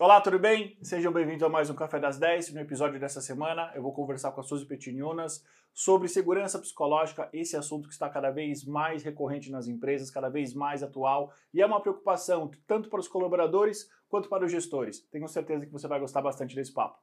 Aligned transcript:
Olá, 0.00 0.20
tudo 0.20 0.38
bem? 0.38 0.78
Sejam 0.80 1.12
bem-vindos 1.12 1.42
a 1.42 1.48
mais 1.48 1.68
um 1.68 1.74
Café 1.74 1.98
das 1.98 2.20
10. 2.20 2.54
No 2.54 2.60
episódio 2.60 3.00
dessa 3.00 3.20
semana, 3.20 3.72
eu 3.74 3.82
vou 3.82 3.92
conversar 3.92 4.30
com 4.30 4.40
a 4.40 4.44
Suzy 4.44 4.64
Petinhonas 4.64 5.44
sobre 5.74 6.06
segurança 6.06 6.56
psicológica, 6.56 7.28
esse 7.32 7.56
assunto 7.56 7.88
que 7.88 7.94
está 7.94 8.08
cada 8.08 8.30
vez 8.30 8.64
mais 8.64 9.02
recorrente 9.02 9.50
nas 9.50 9.66
empresas, 9.66 10.08
cada 10.08 10.28
vez 10.28 10.54
mais 10.54 10.84
atual, 10.84 11.32
e 11.52 11.60
é 11.60 11.66
uma 11.66 11.80
preocupação 11.80 12.48
tanto 12.64 12.88
para 12.88 13.00
os 13.00 13.08
colaboradores 13.08 13.90
quanto 14.08 14.28
para 14.28 14.44
os 14.44 14.52
gestores. 14.52 15.00
Tenho 15.10 15.26
certeza 15.26 15.66
que 15.66 15.72
você 15.72 15.88
vai 15.88 15.98
gostar 15.98 16.22
bastante 16.22 16.54
desse 16.54 16.72
papo. 16.72 16.96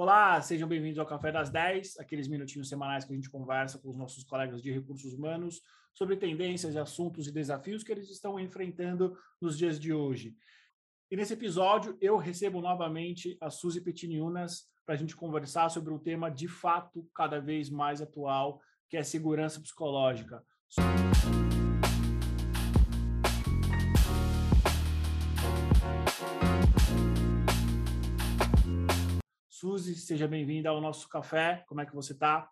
Olá, 0.00 0.40
sejam 0.40 0.66
bem-vindos 0.66 0.98
ao 0.98 1.04
Café 1.04 1.30
das 1.30 1.50
10, 1.50 1.98
aqueles 1.98 2.26
minutinhos 2.26 2.70
semanais 2.70 3.04
que 3.04 3.12
a 3.12 3.14
gente 3.14 3.28
conversa 3.28 3.78
com 3.78 3.90
os 3.90 3.96
nossos 3.98 4.24
colegas 4.24 4.62
de 4.62 4.72
recursos 4.72 5.12
humanos 5.12 5.60
sobre 5.92 6.16
tendências, 6.16 6.74
assuntos 6.74 7.26
e 7.26 7.30
desafios 7.30 7.84
que 7.84 7.92
eles 7.92 8.08
estão 8.08 8.40
enfrentando 8.40 9.14
nos 9.38 9.58
dias 9.58 9.78
de 9.78 9.92
hoje. 9.92 10.34
E 11.10 11.16
nesse 11.16 11.34
episódio 11.34 11.98
eu 12.00 12.16
recebo 12.16 12.62
novamente 12.62 13.36
a 13.42 13.50
Suzy 13.50 13.82
Petiniunas 13.82 14.70
para 14.86 14.94
a 14.94 14.98
gente 14.98 15.14
conversar 15.14 15.68
sobre 15.68 15.92
um 15.92 15.98
tema 15.98 16.30
de 16.30 16.48
fato 16.48 17.06
cada 17.14 17.38
vez 17.38 17.68
mais 17.68 18.00
atual, 18.00 18.58
que 18.88 18.96
é 18.96 19.02
segurança 19.02 19.60
psicológica. 19.60 20.42
Suzy, 29.60 29.94
seja 29.94 30.26
bem-vinda 30.26 30.70
ao 30.70 30.80
nosso 30.80 31.06
café. 31.06 31.62
Como 31.68 31.82
é 31.82 31.84
que 31.84 31.94
você 31.94 32.14
está? 32.14 32.48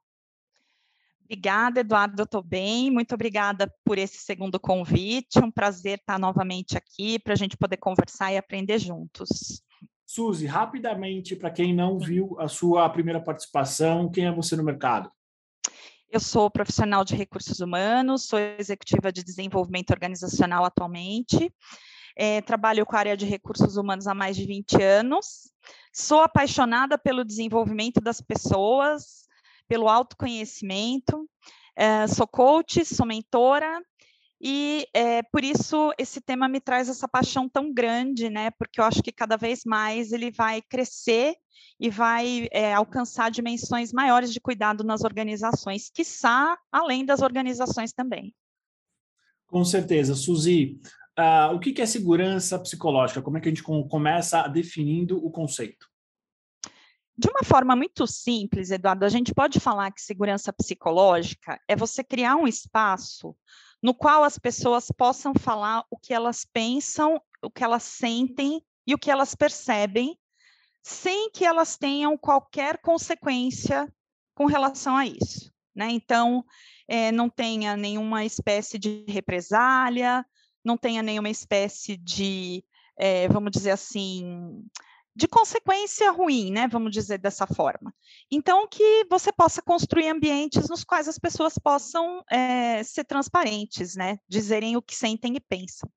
Obrigada, 1.25 1.81
Eduardo, 1.81 2.23
estou 2.23 2.43
bem. 2.43 2.91
Muito 2.91 3.15
obrigada 3.15 3.75
por 3.83 3.97
esse 3.97 4.19
segundo 4.19 4.61
convite. 4.61 5.39
Um 5.39 5.51
prazer 5.51 6.01
estar 6.01 6.19
novamente 6.19 6.77
aqui 6.77 7.19
para 7.19 7.33
a 7.33 7.37
gente 7.37 7.57
poder 7.57 7.79
conversar 7.79 8.31
e 8.35 8.37
aprender 8.37 8.79
juntos. 8.79 9.63
Suzy, 10.05 10.45
rapidamente, 10.45 11.35
para 11.35 11.51
quem 11.51 11.75
não 11.75 11.99
viu 11.99 12.39
a 12.39 12.47
sua 12.47 12.87
primeira 12.91 13.23
participação, 13.23 14.11
quem 14.11 14.27
é 14.27 14.31
você 14.31 14.55
no 14.55 14.63
mercado? 14.63 15.11
Eu 16.11 16.21
sou 16.21 16.51
profissional 16.51 17.07
de 17.07 17.17
recursos 17.17 17.61
humanos, 17.61 18.27
sou 18.27 18.39
executiva 18.39 19.11
de 19.11 19.25
desenvolvimento 19.25 19.93
organizacional 19.93 20.63
atualmente. 20.63 21.51
É, 22.21 22.41
trabalho 22.43 22.85
com 22.85 22.97
a 22.97 22.99
área 22.99 23.17
de 23.17 23.25
recursos 23.25 23.77
humanos 23.77 24.09
há 24.09 24.15
mais 24.15 24.37
de 24.37 24.45
20 24.45 24.83
anos. 24.83 25.53
Sou 25.93 26.21
apaixonada 26.21 26.99
pelo 26.99 27.25
desenvolvimento 27.25 28.01
das 28.01 28.21
pessoas, 28.21 29.29
pelo 29.69 29.89
autoconhecimento. 29.89 31.29
É, 31.77 32.09
sou 32.09 32.27
coach, 32.27 32.85
sou 32.85 33.07
mentora, 33.07 33.81
e 34.41 34.87
é, 34.95 35.23
por 35.23 35.43
isso 35.43 35.93
esse 35.99 36.21
tema 36.21 36.49
me 36.49 36.61
traz 36.61 36.89
essa 36.89 37.09
paixão 37.09 37.49
tão 37.49 37.73
grande, 37.73 38.31
né? 38.31 38.51
Porque 38.53 38.81
eu 38.81 38.85
acho 38.85 39.03
que 39.03 39.11
cada 39.11 39.37
vez 39.37 39.63
mais 39.65 40.13
ele 40.13 40.31
vai 40.31 40.63
crescer 40.63 41.35
e 41.81 41.91
vai 41.91 42.49
é, 42.53 42.73
alcançar 42.73 43.31
dimensões 43.31 43.93
maiores 43.93 44.33
de 44.33 44.41
cuidado 44.41 44.85
nas 44.85 45.03
organizações, 45.03 45.91
quiçá 45.93 46.57
além 46.71 47.05
das 47.05 47.21
organizações 47.21 47.93
também. 47.93 48.35
Com 49.47 49.65
certeza, 49.65 50.15
Suzy. 50.15 50.81
Uh, 51.19 51.53
o 51.53 51.59
que 51.59 51.83
é 51.83 51.87
segurança 51.87 52.57
psicológica? 52.61 53.21
Como 53.21 53.37
é 53.37 53.41
que 53.41 53.49
a 53.49 53.51
gente 53.51 53.63
começa 53.63 54.47
definindo 54.47 55.17
o 55.17 55.33
conceito? 55.33 55.89
De 57.17 57.29
uma 57.29 57.43
forma 57.43 57.75
muito 57.75 58.07
simples, 58.07 58.71
Eduardo, 58.71 59.05
a 59.05 59.09
gente 59.09 59.35
pode 59.35 59.59
falar 59.59 59.91
que 59.91 60.01
segurança 60.01 60.53
psicológica 60.53 61.61
é 61.67 61.75
você 61.75 62.05
criar 62.05 62.37
um 62.37 62.47
espaço 62.47 63.37
no 63.83 63.93
qual 63.93 64.23
as 64.23 64.39
pessoas 64.39 64.93
possam 64.97 65.35
falar 65.35 65.85
o 65.91 65.99
que 65.99 66.15
elas 66.15 66.45
pensam, 66.45 67.21
o 67.43 67.51
que 67.51 67.65
elas 67.65 67.83
sentem 67.83 68.63
e 68.87 68.95
o 68.95 68.99
que 68.99 69.11
elas 69.11 69.35
percebem, 69.35 70.17
sem 70.85 71.29
que 71.33 71.45
elas 71.45 71.77
tenham 71.77 72.17
qualquer 72.17 72.79
consequência 72.79 73.93
com 74.37 74.47
relação 74.47 74.97
a 74.97 75.05
isso. 75.05 75.53
Né? 75.75 75.89
Então, 75.91 76.45
é, 76.87 77.11
não 77.11 77.29
tenha 77.29 77.77
nenhuma 77.77 78.25
espécie 78.25 78.79
de 78.79 79.05
represália, 79.09 80.25
não 80.69 80.77
tenha 80.77 81.03
nenhuma 81.03 81.31
espécie 81.31 81.97
de, 81.97 82.63
é, 82.99 83.27
vamos 83.29 83.51
dizer 83.51 83.71
assim, 83.71 84.63
de 85.17 85.27
consequência 85.27 86.13
ruim, 86.13 86.53
né? 86.53 86.69
Vamos 86.69 86.93
dizer 86.93 87.19
dessa 87.19 87.47
forma. 87.47 87.93
Então, 88.31 88.69
que 88.69 89.07
você 89.11 89.33
possa 89.33 89.63
construir 89.63 90.09
ambientes 90.09 90.69
nos 90.69 90.85
quais 90.85 91.09
as 91.09 91.19
pessoas 91.19 91.55
possam 91.59 92.23
é, 92.31 92.85
ser 92.85 93.05
transparentes, 93.05 93.97
né? 93.97 94.19
Dizerem 94.29 94.77
o 94.77 94.83
que 94.83 94.95
sentem 94.95 95.35
e 95.35 95.41
pensam. 95.41 95.91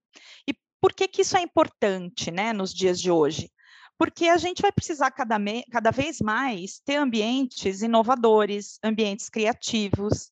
E 0.48 0.56
por 0.80 0.94
que, 0.94 1.08
que 1.08 1.22
isso 1.22 1.38
é 1.38 1.42
importante, 1.42 2.32
né? 2.32 2.54
Nos 2.54 2.74
dias 2.74 3.00
de 3.00 3.12
hoje? 3.12 3.52
Porque 3.98 4.28
a 4.28 4.38
gente 4.38 4.62
vai 4.62 4.72
precisar 4.72 5.12
cada, 5.12 5.38
cada 5.70 5.92
vez 5.92 6.20
mais 6.20 6.80
ter 6.80 6.96
ambientes 6.96 7.84
inovadores, 7.84 8.80
ambientes 8.84 9.30
criativos. 9.30 10.32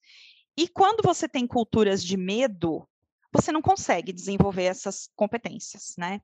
E 0.58 0.68
quando 0.68 1.04
você 1.04 1.28
tem 1.28 1.46
culturas 1.46 2.04
de 2.04 2.18
medo, 2.18 2.88
você 3.32 3.52
não 3.52 3.62
consegue 3.62 4.12
desenvolver 4.12 4.64
essas 4.64 5.10
competências, 5.16 5.94
né? 5.98 6.20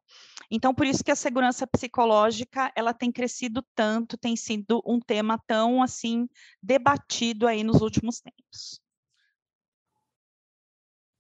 Então, 0.50 0.74
por 0.74 0.86
isso 0.86 1.04
que 1.04 1.12
a 1.12 1.16
segurança 1.16 1.68
psicológica, 1.68 2.72
ela 2.76 2.94
tem 2.94 3.12
crescido 3.12 3.64
tanto, 3.76 4.18
tem 4.18 4.36
sido 4.36 4.82
um 4.86 5.00
tema 5.00 5.38
tão, 5.46 5.84
assim, 5.84 6.28
debatido 6.62 7.48
aí 7.48 7.64
nos 7.64 7.82
últimos 7.82 8.20
tempos. 8.20 8.82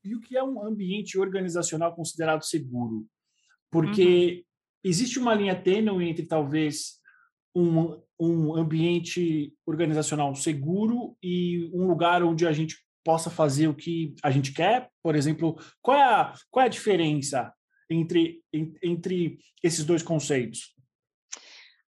E 0.03 0.15
o 0.15 0.21
que 0.21 0.37
é 0.37 0.43
um 0.43 0.63
ambiente 0.63 1.17
organizacional 1.17 1.95
considerado 1.95 2.43
seguro? 2.43 3.07
Porque 3.71 4.37
uhum. 4.37 4.43
existe 4.83 5.19
uma 5.19 5.33
linha 5.33 5.59
tênue 5.59 6.07
entre, 6.07 6.25
talvez, 6.25 6.99
um, 7.55 8.01
um 8.19 8.55
ambiente 8.55 9.53
organizacional 9.65 10.35
seguro 10.35 11.17
e 11.21 11.69
um 11.73 11.87
lugar 11.87 12.23
onde 12.23 12.45
a 12.45 12.51
gente 12.51 12.84
possa 13.05 13.29
fazer 13.29 13.67
o 13.67 13.75
que 13.75 14.15
a 14.23 14.31
gente 14.31 14.51
quer? 14.51 14.89
Por 15.03 15.15
exemplo, 15.15 15.57
qual 15.81 15.95
é 15.95 16.03
a, 16.03 16.33
qual 16.49 16.63
é 16.63 16.65
a 16.65 16.69
diferença 16.69 17.53
entre, 17.87 18.41
entre 18.83 19.37
esses 19.63 19.85
dois 19.85 20.01
conceitos? 20.01 20.73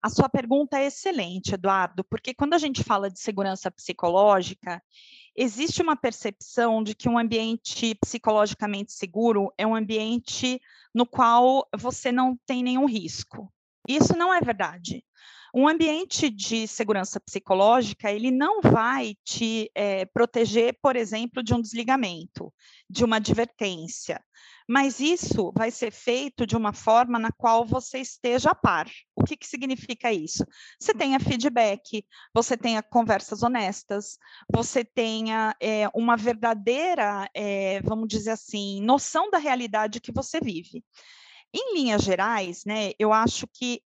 A 0.02 0.10
sua 0.10 0.28
pergunta 0.28 0.78
é 0.78 0.86
excelente, 0.86 1.54
Eduardo, 1.54 2.04
porque 2.04 2.34
quando 2.34 2.52
a 2.52 2.58
gente 2.58 2.84
fala 2.84 3.10
de 3.10 3.18
segurança 3.18 3.70
psicológica, 3.70 4.80
existe 5.34 5.82
uma 5.82 5.96
percepção 5.96 6.82
de 6.82 6.94
que 6.94 7.08
um 7.08 7.18
ambiente 7.18 7.94
psicologicamente 7.96 8.92
seguro 8.92 9.52
é 9.58 9.66
um 9.66 9.74
ambiente 9.74 10.60
no 10.94 11.06
qual 11.06 11.66
você 11.76 12.12
não 12.12 12.38
tem 12.46 12.62
nenhum 12.62 12.86
risco. 12.86 13.52
Isso 13.88 14.16
não 14.16 14.32
é 14.32 14.40
verdade. 14.40 15.04
Um 15.54 15.66
ambiente 15.66 16.28
de 16.28 16.68
segurança 16.68 17.18
psicológica, 17.18 18.12
ele 18.12 18.30
não 18.30 18.60
vai 18.60 19.14
te 19.24 19.70
é, 19.74 20.04
proteger, 20.04 20.78
por 20.82 20.96
exemplo, 20.96 21.42
de 21.42 21.54
um 21.54 21.60
desligamento, 21.62 22.52
de 22.90 23.04
uma 23.04 23.16
advertência, 23.16 24.22
mas 24.68 25.00
isso 25.00 25.52
vai 25.56 25.70
ser 25.70 25.92
feito 25.92 26.46
de 26.46 26.56
uma 26.56 26.72
forma 26.72 27.18
na 27.18 27.30
qual 27.30 27.64
você 27.64 28.00
esteja 28.00 28.50
a 28.50 28.54
par. 28.54 28.90
O 29.14 29.24
que, 29.24 29.36
que 29.36 29.46
significa 29.46 30.12
isso? 30.12 30.44
Você 30.78 30.92
tenha 30.92 31.20
feedback, 31.20 32.04
você 32.34 32.56
tenha 32.56 32.82
conversas 32.82 33.42
honestas, 33.42 34.18
você 34.52 34.84
tenha 34.84 35.56
é, 35.58 35.88
uma 35.94 36.16
verdadeira, 36.16 37.30
é, 37.32 37.80
vamos 37.82 38.08
dizer 38.08 38.32
assim, 38.32 38.82
noção 38.82 39.30
da 39.30 39.38
realidade 39.38 40.00
que 40.00 40.12
você 40.12 40.40
vive. 40.40 40.84
Em 41.56 41.74
linhas 41.74 42.02
gerais, 42.02 42.64
né, 42.66 42.92
eu 42.98 43.14
acho 43.14 43.46
que 43.46 43.80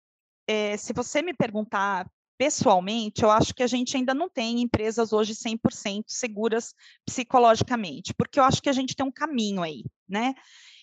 é, 0.49 0.77
se 0.77 0.93
você 0.93 1.23
me 1.23 1.33
perguntar 1.33 2.11
pessoalmente, 2.37 3.23
eu 3.23 3.31
acho 3.31 3.55
que 3.55 3.63
a 3.63 3.67
gente 3.67 3.97
ainda 3.97 4.13
não 4.13 4.29
tem 4.29 4.63
empresas 4.63 5.13
hoje 5.13 5.35
100% 5.35 6.05
seguras 6.09 6.75
psicologicamente, 7.07 8.13
porque 8.15 8.41
eu 8.41 8.45
acho 8.45 8.61
que 8.61 8.69
a 8.69 8.73
gente 8.73 8.97
tem 8.97 9.07
um 9.07 9.13
caminho 9.13 9.63
aí, 9.63 9.85
né? 10.09 10.35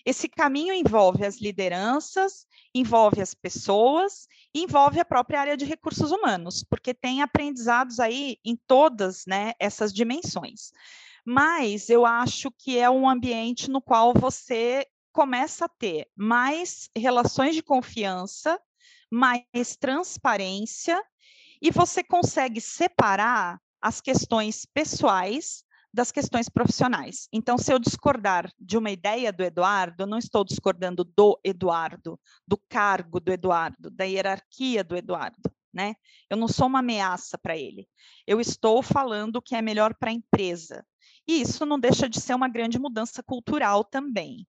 Esse 0.06 0.28
caminho 0.28 0.72
envolve 0.72 1.26
as 1.26 1.40
lideranças, 1.40 2.46
envolve 2.74 3.20
as 3.20 3.34
pessoas, 3.34 4.26
envolve 4.54 4.98
a 5.00 5.04
própria 5.04 5.40
área 5.40 5.56
de 5.56 5.66
recursos 5.66 6.10
humanos, 6.10 6.64
porque 6.70 6.94
tem 6.94 7.20
aprendizados 7.20 8.00
aí 8.00 8.38
em 8.42 8.56
todas 8.66 9.24
né, 9.26 9.52
essas 9.60 9.92
dimensões. 9.92 10.70
Mas 11.26 11.90
eu 11.90 12.06
acho 12.06 12.50
que 12.50 12.78
é 12.78 12.88
um 12.88 13.06
ambiente 13.06 13.68
no 13.68 13.82
qual 13.82 14.14
você 14.14 14.86
começa 15.12 15.64
a 15.66 15.68
ter 15.68 16.08
mais 16.16 16.88
relações 16.96 17.54
de 17.54 17.62
confiança 17.62 18.60
mais 19.10 19.76
transparência 19.78 21.02
e 21.60 21.70
você 21.70 22.04
consegue 22.04 22.60
separar 22.60 23.60
as 23.80 24.00
questões 24.00 24.66
pessoais 24.66 25.64
das 25.92 26.12
questões 26.12 26.48
profissionais. 26.48 27.28
Então, 27.32 27.56
se 27.56 27.72
eu 27.72 27.78
discordar 27.78 28.52
de 28.60 28.76
uma 28.76 28.90
ideia 28.90 29.32
do 29.32 29.42
Eduardo, 29.42 30.02
eu 30.02 30.06
não 30.06 30.18
estou 30.18 30.44
discordando 30.44 31.02
do 31.02 31.40
Eduardo, 31.42 32.20
do 32.46 32.58
cargo 32.68 33.18
do 33.18 33.32
Eduardo, 33.32 33.90
da 33.90 34.04
hierarquia 34.04 34.84
do 34.84 34.94
Eduardo, 34.94 35.50
né? 35.72 35.94
Eu 36.28 36.36
não 36.36 36.46
sou 36.46 36.66
uma 36.66 36.80
ameaça 36.80 37.38
para 37.38 37.56
ele. 37.56 37.88
Eu 38.26 38.40
estou 38.40 38.82
falando 38.82 39.36
o 39.36 39.42
que 39.42 39.56
é 39.56 39.62
melhor 39.62 39.94
para 39.94 40.10
a 40.10 40.14
empresa. 40.14 40.84
E 41.26 41.40
isso 41.40 41.64
não 41.64 41.80
deixa 41.80 42.08
de 42.08 42.20
ser 42.20 42.34
uma 42.34 42.48
grande 42.48 42.78
mudança 42.78 43.22
cultural 43.22 43.82
também. 43.82 44.46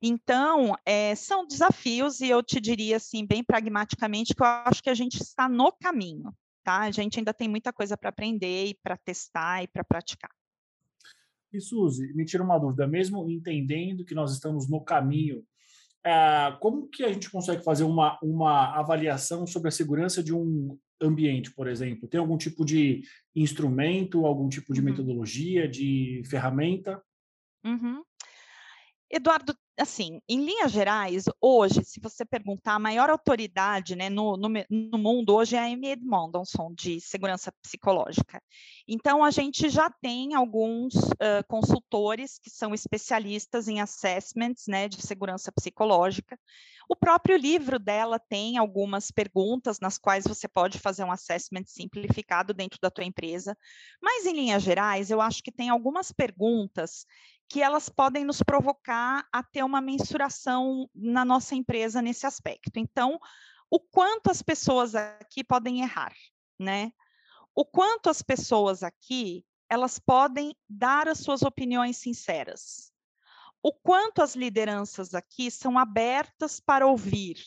Então, 0.00 0.76
é, 0.84 1.14
são 1.14 1.46
desafios, 1.46 2.20
e 2.20 2.28
eu 2.28 2.42
te 2.42 2.60
diria 2.60 2.96
assim, 2.96 3.26
bem 3.26 3.42
pragmaticamente, 3.42 4.34
que 4.34 4.42
eu 4.42 4.46
acho 4.46 4.82
que 4.82 4.90
a 4.90 4.94
gente 4.94 5.20
está 5.22 5.48
no 5.48 5.72
caminho, 5.72 6.34
tá? 6.62 6.80
A 6.80 6.90
gente 6.90 7.18
ainda 7.18 7.32
tem 7.32 7.48
muita 7.48 7.72
coisa 7.72 7.96
para 7.96 8.10
aprender 8.10 8.66
e 8.66 8.74
para 8.82 8.96
testar 8.96 9.62
e 9.62 9.68
para 9.68 9.82
praticar. 9.82 10.30
E 11.52 11.60
Suzy, 11.60 12.12
me 12.14 12.24
tira 12.24 12.42
uma 12.42 12.58
dúvida, 12.58 12.86
mesmo 12.86 13.30
entendendo 13.30 14.04
que 14.04 14.14
nós 14.14 14.32
estamos 14.32 14.68
no 14.68 14.84
caminho, 14.84 15.42
é, 16.04 16.56
como 16.60 16.86
que 16.88 17.02
a 17.02 17.12
gente 17.12 17.30
consegue 17.30 17.64
fazer 17.64 17.84
uma, 17.84 18.18
uma 18.22 18.78
avaliação 18.78 19.46
sobre 19.46 19.68
a 19.68 19.72
segurança 19.72 20.22
de 20.22 20.32
um 20.32 20.78
ambiente, 21.00 21.52
por 21.52 21.66
exemplo? 21.66 22.08
Tem 22.08 22.20
algum 22.20 22.36
tipo 22.36 22.64
de 22.64 23.02
instrumento, 23.34 24.24
algum 24.24 24.48
tipo 24.48 24.72
de 24.72 24.80
uhum. 24.80 24.86
metodologia, 24.86 25.66
de 25.66 26.22
ferramenta? 26.26 27.02
Uhum. 27.64 28.02
Eduardo, 29.10 29.54
assim, 29.78 30.20
em 30.28 30.44
linhas 30.44 30.72
gerais, 30.72 31.24
hoje, 31.40 31.84
se 31.84 32.00
você 32.00 32.24
perguntar, 32.24 32.74
a 32.74 32.78
maior 32.78 33.10
autoridade 33.10 33.94
né, 33.94 34.08
no, 34.08 34.36
no, 34.36 34.48
no 34.70 34.98
mundo 34.98 35.34
hoje 35.34 35.56
é 35.56 35.58
a 35.58 35.64
Amy 35.64 35.88
Edmondson, 35.88 36.72
de 36.74 37.00
segurança 37.00 37.52
psicológica. 37.62 38.42
Então, 38.88 39.22
a 39.22 39.30
gente 39.30 39.68
já 39.68 39.90
tem 39.90 40.34
alguns 40.34 40.94
uh, 40.94 41.44
consultores 41.48 42.38
que 42.38 42.50
são 42.50 42.72
especialistas 42.72 43.68
em 43.68 43.80
assessments 43.80 44.66
né, 44.66 44.88
de 44.88 45.00
segurança 45.02 45.52
psicológica. 45.52 46.38
O 46.88 46.94
próprio 46.94 47.36
livro 47.36 47.78
dela 47.78 48.18
tem 48.18 48.56
algumas 48.58 49.10
perguntas 49.10 49.80
nas 49.80 49.98
quais 49.98 50.24
você 50.24 50.46
pode 50.46 50.78
fazer 50.78 51.02
um 51.02 51.10
assessment 51.10 51.64
simplificado 51.66 52.54
dentro 52.54 52.78
da 52.80 52.90
tua 52.90 53.04
empresa, 53.04 53.56
mas 54.00 54.24
em 54.24 54.32
linhas 54.32 54.62
gerais, 54.62 55.10
eu 55.10 55.20
acho 55.20 55.42
que 55.42 55.50
tem 55.50 55.68
algumas 55.68 56.12
perguntas 56.12 57.04
que 57.48 57.62
elas 57.62 57.88
podem 57.88 58.24
nos 58.24 58.42
provocar 58.42 59.24
a 59.32 59.42
ter 59.42 59.62
uma 59.66 59.80
mensuração 59.80 60.88
na 60.94 61.24
nossa 61.24 61.54
empresa 61.54 62.00
nesse 62.00 62.26
aspecto. 62.26 62.78
Então, 62.78 63.18
o 63.70 63.80
quanto 63.80 64.30
as 64.30 64.42
pessoas 64.42 64.94
aqui 64.94 65.42
podem 65.42 65.82
errar, 65.82 66.14
né? 66.58 66.92
O 67.54 67.64
quanto 67.64 68.08
as 68.08 68.22
pessoas 68.22 68.82
aqui 68.82 69.44
elas 69.68 69.98
podem 69.98 70.56
dar 70.68 71.08
as 71.08 71.18
suas 71.18 71.42
opiniões 71.42 71.96
sinceras. 71.96 72.92
O 73.62 73.72
quanto 73.72 74.22
as 74.22 74.36
lideranças 74.36 75.12
aqui 75.14 75.50
são 75.50 75.76
abertas 75.76 76.60
para 76.60 76.86
ouvir. 76.86 77.42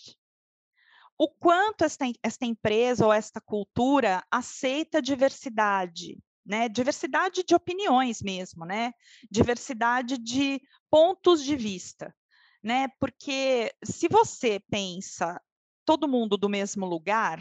O 1.18 1.30
quanto 1.30 1.84
esta, 1.84 2.06
esta 2.22 2.46
empresa 2.46 3.06
ou 3.06 3.14
esta 3.14 3.40
cultura 3.40 4.24
aceita 4.30 5.02
diversidade 5.02 6.18
né? 6.50 6.68
Diversidade 6.68 7.44
de 7.44 7.54
opiniões 7.54 8.24
mesmo, 8.24 8.66
né? 8.66 8.92
Diversidade 9.30 10.18
de 10.18 10.60
pontos 10.90 11.44
de 11.44 11.56
vista, 11.56 12.14
né? 12.64 12.88
Porque 13.00 13.72
se 13.84 14.08
você 14.08 14.60
pensa 14.60 15.40
todo 15.86 16.08
mundo 16.08 16.36
do 16.38 16.50
mesmo 16.50 16.88
lugar, 16.88 17.40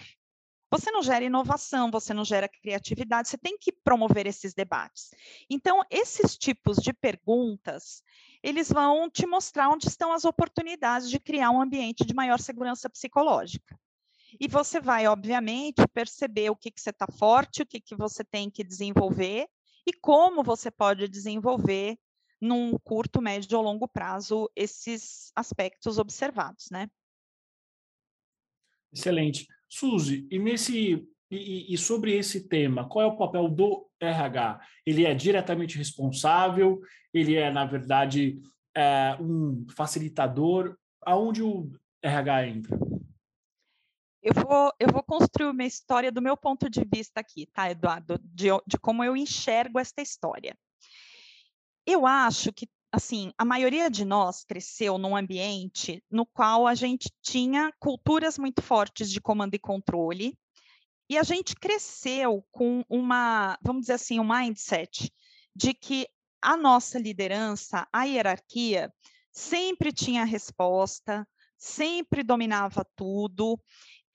você 0.70 0.90
não 0.90 1.02
gera 1.02 1.25
inovação, 1.25 1.90
você 1.90 2.12
não 2.12 2.22
gera 2.22 2.46
criatividade, 2.46 3.28
você 3.28 3.38
tem 3.38 3.56
que 3.56 3.72
promover 3.72 4.26
esses 4.26 4.52
debates. 4.52 5.11
Então, 5.49 5.82
esses 5.90 6.37
tipos 6.37 6.76
de 6.76 6.93
perguntas, 6.93 8.02
eles 8.43 8.70
vão 8.70 9.08
te 9.08 9.26
mostrar 9.26 9.70
onde 9.70 9.88
estão 9.88 10.12
as 10.12 10.26
oportunidades 10.26 11.08
de 11.08 11.19
criar 11.19 11.50
um 11.50 11.62
ambiente 11.62 12.04
de 12.04 12.12
maior 12.12 12.38
segurança 12.38 12.90
psicológica. 12.90 13.75
E 14.40 14.48
você 14.48 14.80
vai, 14.80 15.06
obviamente, 15.06 15.86
perceber 15.92 16.50
o 16.50 16.56
que, 16.56 16.70
que 16.70 16.80
você 16.80 16.90
está 16.90 17.06
forte, 17.06 17.62
o 17.62 17.66
que, 17.66 17.80
que 17.80 17.96
você 17.96 18.25
tem 18.25 18.50
que 18.50 18.64
desenvolver 18.64 19.46
e 19.86 19.92
como 19.92 20.42
você 20.42 20.70
pode 20.70 21.08
desenvolver 21.08 21.96
num 22.40 22.78
curto, 22.78 23.20
médio 23.20 23.58
ou 23.58 23.64
longo 23.64 23.88
prazo 23.88 24.50
esses 24.54 25.32
aspectos 25.34 25.98
observados, 25.98 26.69
né? 26.70 26.88
Excelente. 28.92 29.46
Suzy, 29.69 30.26
e 30.30 30.38
nesse 30.38 31.06
e, 31.30 31.75
e, 31.75 31.76
sobre 31.76 32.16
esse 32.16 32.48
tema, 32.48 32.88
qual 32.88 33.04
é 33.04 33.06
o 33.06 33.16
papel 33.16 33.48
do 33.48 33.86
RH? 34.00 34.60
Ele 34.86 35.04
é 35.04 35.14
diretamente 35.14 35.76
responsável? 35.76 36.80
Ele 37.12 37.36
é, 37.36 37.50
na 37.50 37.66
verdade, 37.66 38.40
é, 38.75 39.14
um 39.20 39.66
facilitador? 39.76 40.75
Aonde 41.02 41.42
o 41.42 41.70
RH 42.02 42.46
entra? 42.46 42.78
Eu 44.28 44.34
vou, 44.34 44.70
eu 44.78 44.88
vou 44.92 45.02
construir 45.02 45.46
uma 45.46 45.64
história 45.64 46.12
do 46.12 46.20
meu 46.20 46.36
ponto 46.36 46.69
de 46.69 46.84
vista 46.84 47.19
aqui, 47.19 47.46
tá, 47.46 47.70
Eduardo? 47.70 48.20
De, 48.22 48.48
de 48.66 48.76
como 48.78 49.02
eu 49.02 49.16
enxergo 49.16 49.78
esta 49.78 50.02
história. 50.02 50.54
Eu 51.86 52.06
acho 52.06 52.52
que, 52.52 52.69
assim, 52.92 53.32
a 53.38 53.44
maioria 53.46 53.88
de 53.88 54.04
nós 54.04 54.44
cresceu 54.44 54.98
num 54.98 55.16
ambiente 55.16 56.04
no 56.10 56.26
qual 56.26 56.66
a 56.66 56.75
gente 56.75 57.10
tinha 57.22 57.72
culturas 57.80 58.36
muito 58.36 58.60
fortes 58.60 59.10
de 59.10 59.19
comando 59.19 59.54
e 59.54 59.58
controle, 59.58 60.38
e 61.08 61.16
a 61.16 61.22
gente 61.22 61.56
cresceu 61.56 62.46
com 62.52 62.84
uma, 62.86 63.58
vamos 63.62 63.82
dizer 63.82 63.94
assim, 63.94 64.20
um 64.20 64.28
mindset 64.28 65.10
de 65.56 65.72
que 65.72 66.06
a 66.42 66.54
nossa 66.54 66.98
liderança, 66.98 67.88
a 67.90 68.04
hierarquia, 68.04 68.92
sempre 69.32 69.90
tinha 69.90 70.22
resposta, 70.26 71.26
sempre 71.56 72.22
dominava 72.22 72.86
tudo, 72.94 73.58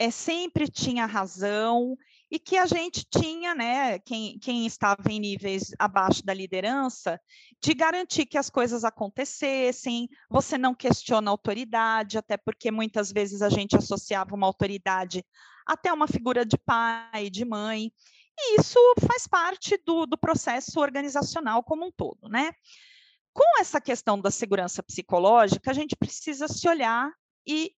é, 0.03 0.11
sempre 0.11 0.69
tinha 0.69 1.05
razão 1.05 1.97
e 2.29 2.37
que 2.37 2.57
a 2.57 2.65
gente 2.65 3.05
tinha, 3.09 3.55
né, 3.55 3.99
quem, 3.99 4.37
quem 4.37 4.65
estava 4.65 5.09
em 5.09 5.19
níveis 5.19 5.71
abaixo 5.79 6.25
da 6.25 6.33
liderança, 6.33 7.17
de 7.61 7.73
garantir 7.73 8.25
que 8.25 8.37
as 8.37 8.49
coisas 8.49 8.83
acontecessem, 8.83 10.09
você 10.29 10.57
não 10.57 10.75
questiona 10.75 11.29
a 11.29 11.33
autoridade, 11.33 12.17
até 12.17 12.35
porque 12.35 12.69
muitas 12.69 13.13
vezes 13.13 13.41
a 13.41 13.49
gente 13.49 13.77
associava 13.77 14.35
uma 14.35 14.47
autoridade 14.47 15.23
até 15.65 15.93
uma 15.93 16.07
figura 16.07 16.45
de 16.45 16.57
pai, 16.57 17.29
de 17.29 17.45
mãe, 17.45 17.89
e 18.37 18.59
isso 18.59 18.79
faz 19.07 19.25
parte 19.25 19.79
do, 19.85 20.05
do 20.05 20.17
processo 20.17 20.81
organizacional 20.81 21.63
como 21.63 21.85
um 21.85 21.91
todo, 21.91 22.27
né? 22.27 22.51
Com 23.31 23.59
essa 23.61 23.79
questão 23.79 24.19
da 24.19 24.29
segurança 24.29 24.83
psicológica, 24.83 25.71
a 25.71 25.73
gente 25.73 25.95
precisa 25.95 26.49
se 26.49 26.67
olhar 26.67 27.09
e 27.47 27.73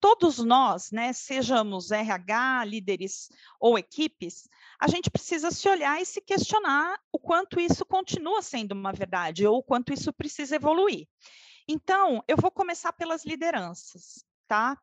todos 0.00 0.38
nós, 0.38 0.90
né, 0.90 1.12
sejamos 1.12 1.90
RH, 1.90 2.64
líderes 2.64 3.28
ou 3.58 3.78
equipes, 3.78 4.48
a 4.80 4.88
gente 4.88 5.10
precisa 5.10 5.50
se 5.50 5.68
olhar 5.68 6.00
e 6.00 6.06
se 6.06 6.20
questionar 6.20 6.98
o 7.12 7.18
quanto 7.18 7.58
isso 7.60 7.84
continua 7.84 8.42
sendo 8.42 8.72
uma 8.72 8.92
verdade 8.92 9.46
ou 9.46 9.58
o 9.58 9.62
quanto 9.62 9.92
isso 9.92 10.12
precisa 10.12 10.56
evoluir. 10.56 11.06
Então, 11.68 12.22
eu 12.26 12.36
vou 12.36 12.50
começar 12.50 12.92
pelas 12.92 13.24
lideranças, 13.24 14.24
tá? 14.48 14.76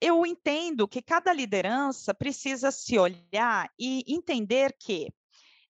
Eu 0.00 0.24
entendo 0.24 0.88
que 0.88 1.02
cada 1.02 1.32
liderança 1.32 2.14
precisa 2.14 2.70
se 2.70 2.98
olhar 2.98 3.70
e 3.78 4.02
entender 4.08 4.74
que 4.78 5.12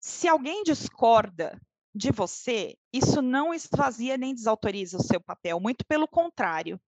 se 0.01 0.29
alguém 0.29 0.63
discorda 0.63 1.61
de 1.95 2.13
você, 2.13 2.77
isso 2.93 3.21
não 3.21 3.53
esvazia 3.53 4.17
nem 4.17 4.35
desautoriza 4.35 4.97
o 4.97 5.03
seu 5.03 5.21
papel, 5.21 5.59
muito 5.59 5.85
pelo 5.85 6.07
contrário. 6.07 6.81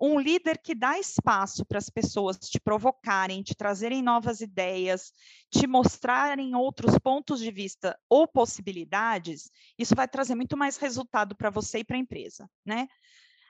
Um 0.00 0.18
líder 0.18 0.58
que 0.58 0.74
dá 0.74 0.98
espaço 0.98 1.64
para 1.64 1.78
as 1.78 1.88
pessoas 1.88 2.38
te 2.38 2.60
provocarem, 2.60 3.42
te 3.42 3.54
trazerem 3.54 4.02
novas 4.02 4.40
ideias, 4.40 5.12
te 5.50 5.66
mostrarem 5.66 6.54
outros 6.54 6.98
pontos 6.98 7.40
de 7.40 7.50
vista 7.50 7.98
ou 8.08 8.26
possibilidades, 8.26 9.50
isso 9.78 9.94
vai 9.94 10.08
trazer 10.08 10.34
muito 10.34 10.56
mais 10.56 10.76
resultado 10.76 11.36
para 11.36 11.50
você 11.50 11.78
e 11.78 11.84
para 11.84 11.96
a 11.96 12.00
empresa, 12.00 12.48
né? 12.64 12.88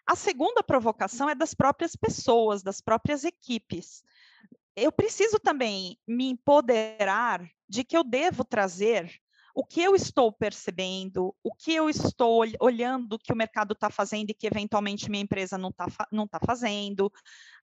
A 0.06 0.14
segunda 0.14 0.62
provocação 0.62 1.30
é 1.30 1.34
das 1.34 1.54
próprias 1.54 1.96
pessoas, 1.96 2.62
das 2.62 2.80
próprias 2.80 3.24
equipes. 3.24 4.02
Eu 4.76 4.92
preciso 4.92 5.38
também 5.38 5.98
me 6.06 6.28
empoderar 6.28 7.48
de 7.66 7.82
que 7.84 7.96
eu 7.96 8.04
devo 8.04 8.44
trazer 8.44 9.10
o 9.54 9.64
que 9.64 9.80
eu 9.80 9.94
estou 9.94 10.32
percebendo, 10.32 11.34
o 11.42 11.54
que 11.54 11.72
eu 11.72 11.88
estou 11.88 12.44
olhando 12.60 13.18
que 13.18 13.32
o 13.32 13.36
mercado 13.36 13.72
está 13.72 13.88
fazendo 13.88 14.30
e 14.30 14.34
que 14.34 14.48
eventualmente 14.48 15.08
minha 15.08 15.22
empresa 15.22 15.56
não 15.56 15.68
está 15.68 15.86
não 16.10 16.26
tá 16.26 16.40
fazendo, 16.44 17.10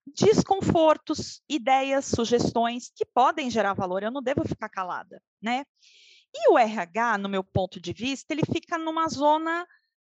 desconfortos, 0.06 1.42
ideias, 1.50 2.06
sugestões 2.06 2.90
que 2.96 3.06
podem 3.06 3.50
gerar 3.50 3.74
valor, 3.74 4.04
eu 4.04 4.12
não 4.12 4.24
devo 4.24 4.48
ficar 4.48 4.70
calada, 4.70 5.22
né? 5.42 5.66
E 6.34 6.54
o 6.54 6.58
RH, 6.58 7.18
no 7.18 7.28
meu 7.28 7.44
ponto 7.44 7.80
de 7.80 7.92
vista, 7.92 8.34
ele 8.34 8.44
fica 8.46 8.78
numa 8.78 9.10
zona 9.10 9.68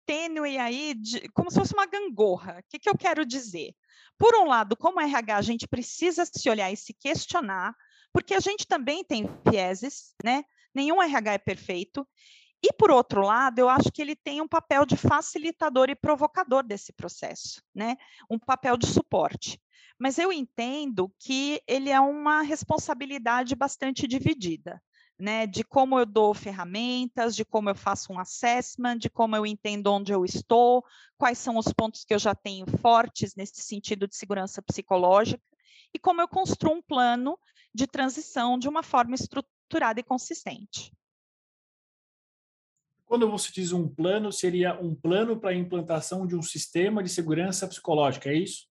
tênue 0.05 0.57
aí, 0.57 0.93
de, 0.93 1.27
como 1.29 1.51
se 1.51 1.59
fosse 1.59 1.73
uma 1.73 1.85
gangorra. 1.85 2.59
O 2.59 2.63
que, 2.69 2.79
que 2.79 2.89
eu 2.89 2.97
quero 2.97 3.25
dizer? 3.25 3.75
Por 4.17 4.33
um 4.35 4.45
lado, 4.45 4.77
como 4.77 5.01
RH, 5.01 5.35
a 5.35 5.41
gente 5.41 5.67
precisa 5.67 6.23
se 6.25 6.49
olhar 6.49 6.71
e 6.71 6.77
se 6.77 6.93
questionar, 6.93 7.75
porque 8.13 8.33
a 8.33 8.39
gente 8.39 8.65
também 8.65 9.03
tem 9.03 9.27
vieses, 9.45 10.13
né? 10.23 10.45
Nenhum 10.75 11.01
RH 11.01 11.33
é 11.33 11.37
perfeito. 11.37 12.07
E, 12.63 12.73
por 12.73 12.89
outro 12.89 13.21
lado, 13.21 13.59
eu 13.59 13.69
acho 13.69 13.91
que 13.91 14.01
ele 14.01 14.15
tem 14.15 14.41
um 14.41 14.47
papel 14.47 14.85
de 14.85 14.97
facilitador 14.97 15.89
e 15.89 15.95
provocador 15.95 16.63
desse 16.63 16.91
processo, 16.93 17.61
né? 17.73 17.95
um 18.29 18.39
papel 18.39 18.75
de 18.75 18.87
suporte. 18.87 19.61
Mas 19.99 20.17
eu 20.17 20.31
entendo 20.31 21.13
que 21.19 21.61
ele 21.67 21.89
é 21.89 21.99
uma 21.99 22.41
responsabilidade 22.41 23.55
bastante 23.55 24.07
dividida. 24.07 24.81
Né, 25.17 25.47
de 25.47 25.63
como 25.63 25.97
eu 25.97 26.05
dou 26.05 26.33
ferramentas, 26.33 27.37
de 27.37 27.45
como 27.45 27.69
eu 27.69 27.75
faço 27.75 28.11
um 28.11 28.19
assessment, 28.19 28.97
de 28.97 29.09
como 29.09 29.33
eu 29.33 29.45
entendo 29.45 29.87
onde 29.87 30.11
eu 30.11 30.25
estou, 30.25 30.83
quais 31.17 31.37
são 31.37 31.55
os 31.55 31.71
pontos 31.71 32.03
que 32.03 32.13
eu 32.13 32.19
já 32.19 32.35
tenho 32.35 32.65
fortes 32.81 33.33
nesse 33.33 33.61
sentido 33.61 34.09
de 34.09 34.17
segurança 34.17 34.61
psicológica, 34.61 35.41
e 35.93 35.97
como 35.97 36.19
eu 36.19 36.27
construo 36.27 36.73
um 36.73 36.81
plano 36.81 37.39
de 37.73 37.87
transição 37.87 38.59
de 38.59 38.67
uma 38.67 38.83
forma 38.83 39.15
estruturada 39.65 39.99
e 39.99 40.03
consistente. 40.03 40.93
Quando 43.05 43.29
você 43.29 43.51
diz 43.51 43.71
um 43.71 43.87
plano, 43.87 44.31
seria 44.31 44.79
um 44.79 44.95
plano 44.95 45.39
para 45.39 45.51
a 45.51 45.55
implantação 45.55 46.25
de 46.25 46.35
um 46.35 46.41
sistema 46.41 47.03
de 47.03 47.09
segurança 47.09 47.67
psicológica, 47.67 48.29
é 48.29 48.35
isso? 48.35 48.67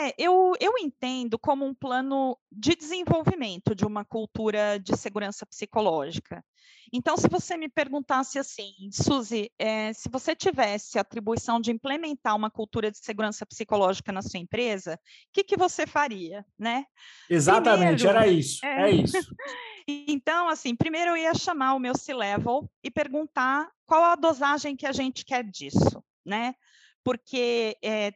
É, 0.00 0.14
eu, 0.18 0.52
eu 0.60 0.72
entendo 0.78 1.38
como 1.38 1.64
um 1.64 1.74
plano 1.74 2.38
de 2.50 2.74
desenvolvimento 2.74 3.74
de 3.74 3.84
uma 3.84 4.04
cultura 4.04 4.78
de 4.78 4.96
segurança 4.96 5.44
psicológica. 5.44 6.44
Então, 6.92 7.16
se 7.16 7.26
você 7.26 7.56
me 7.56 7.70
perguntasse 7.70 8.38
assim, 8.38 8.72
Suzy, 8.90 9.50
é, 9.58 9.92
se 9.94 10.10
você 10.10 10.36
tivesse 10.36 10.98
a 10.98 11.00
atribuição 11.00 11.58
de 11.58 11.70
implementar 11.70 12.36
uma 12.36 12.50
cultura 12.50 12.90
de 12.90 12.98
segurança 12.98 13.46
psicológica 13.46 14.12
na 14.12 14.20
sua 14.20 14.38
empresa, 14.38 14.94
o 14.94 14.98
que, 15.32 15.42
que 15.42 15.56
você 15.56 15.86
faria, 15.86 16.44
né? 16.58 16.84
Exatamente, 17.30 18.02
Primeiro, 18.02 18.18
era 18.18 18.26
isso, 18.26 18.64
é, 18.64 18.90
é 18.90 18.90
isso. 18.90 19.16
Então, 19.84 20.48
assim, 20.48 20.76
primeiro 20.76 21.10
eu 21.10 21.16
ia 21.16 21.34
chamar 21.34 21.74
o 21.74 21.80
meu 21.80 21.96
C-Level 21.96 22.70
e 22.84 22.90
perguntar 22.90 23.68
qual 23.84 24.04
a 24.04 24.14
dosagem 24.14 24.76
que 24.76 24.86
a 24.86 24.92
gente 24.92 25.24
quer 25.24 25.42
disso, 25.42 26.04
né? 26.24 26.54
Porque 27.02 27.76
é, 27.82 28.12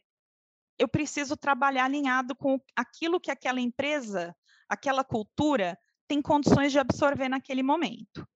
eu 0.79 0.89
preciso 0.89 1.37
trabalhar 1.37 1.85
alinhado 1.85 2.35
com 2.35 2.61
aquilo 2.75 3.21
que 3.21 3.31
aquela 3.31 3.61
empresa, 3.61 4.35
aquela 4.69 5.05
cultura 5.05 5.79
tem 6.09 6.23
condições 6.23 6.73
de 6.73 6.79
absorver 6.79 7.29
naquele 7.29 7.63
momento. 7.63 8.27